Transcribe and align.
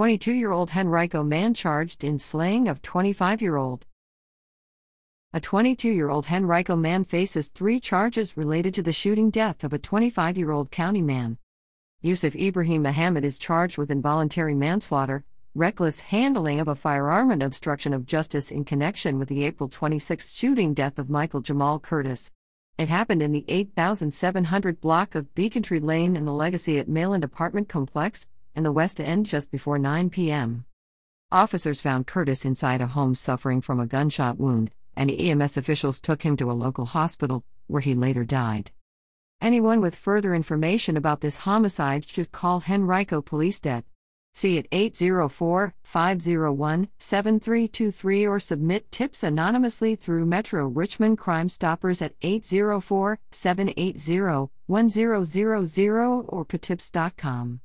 22 0.00 0.32
year 0.32 0.50
old 0.50 0.70
Henrico 0.70 1.22
man 1.22 1.52
charged 1.52 2.02
in 2.02 2.18
slaying 2.18 2.68
of 2.68 2.80
25 2.80 3.42
year 3.42 3.56
old. 3.56 3.84
A 5.34 5.40
22 5.40 5.90
year 5.90 6.08
old 6.08 6.28
Henrico 6.32 6.74
man 6.74 7.04
faces 7.04 7.48
three 7.48 7.78
charges 7.78 8.34
related 8.34 8.72
to 8.72 8.82
the 8.82 8.94
shooting 8.94 9.28
death 9.28 9.62
of 9.62 9.74
a 9.74 9.78
25 9.78 10.38
year 10.38 10.52
old 10.52 10.70
county 10.70 11.02
man. 11.02 11.36
Yousuf 12.02 12.34
Ibrahim 12.34 12.80
Mohammed 12.80 13.26
is 13.26 13.38
charged 13.38 13.76
with 13.76 13.90
involuntary 13.90 14.54
manslaughter, 14.54 15.22
reckless 15.54 16.00
handling 16.00 16.60
of 16.60 16.68
a 16.68 16.74
firearm, 16.74 17.30
and 17.30 17.42
obstruction 17.42 17.92
of 17.92 18.06
justice 18.06 18.50
in 18.50 18.64
connection 18.64 19.18
with 19.18 19.28
the 19.28 19.44
April 19.44 19.68
26 19.68 20.32
shooting 20.32 20.72
death 20.72 20.98
of 20.98 21.10
Michael 21.10 21.42
Jamahl 21.42 21.82
Curtis. 21.82 22.30
It 22.78 22.88
happened 22.88 23.20
in 23.20 23.32
the 23.32 23.44
8700 23.48 24.80
block 24.80 25.14
of 25.14 25.34
Beacontree 25.34 25.84
Lane 25.84 26.16
in 26.16 26.24
the 26.24 26.32
Legacy 26.32 26.78
at 26.78 26.88
Mayland 26.88 27.22
apartment 27.22 27.68
complex, 27.68 28.26
in 28.54 28.62
the 28.62 28.72
West 28.72 29.00
End 29.00 29.26
just 29.26 29.50
before 29.50 29.78
9 29.78 30.10
p.m. 30.10 30.64
Officers 31.32 31.80
found 31.80 32.06
Curtis 32.06 32.44
inside 32.44 32.80
a 32.80 32.88
home 32.88 33.14
suffering 33.14 33.60
from 33.60 33.78
a 33.78 33.86
gunshot 33.86 34.38
wound, 34.38 34.70
and 34.96 35.10
EMS 35.10 35.56
officials 35.56 36.00
took 36.00 36.22
him 36.22 36.36
to 36.36 36.50
a 36.50 36.52
local 36.52 36.86
hospital, 36.86 37.44
where 37.68 37.80
he 37.80 37.94
later 37.94 38.24
died. 38.24 38.72
Anyone 39.40 39.80
with 39.80 39.94
further 39.94 40.34
information 40.34 40.96
about 40.96 41.20
this 41.20 41.38
homicide 41.38 42.04
should 42.04 42.32
call 42.32 42.62
Henrico 42.68 43.22
Police 43.22 43.60
Det. 43.60 43.84
See 44.34 44.58
at 44.58 44.66
804 44.70 45.74
501 45.82 46.88
7323 46.98 48.26
or 48.26 48.38
submit 48.38 48.92
tips 48.92 49.22
anonymously 49.22 49.96
through 49.96 50.26
Metro 50.26 50.66
Richmond 50.66 51.18
Crime 51.18 51.48
Stoppers 51.48 52.02
at 52.02 52.14
804 52.22 53.18
780 53.32 54.50
1000 54.66 56.24
or 56.28 56.44
patips.com. 56.44 57.60